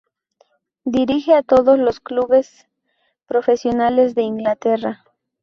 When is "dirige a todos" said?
0.83-1.77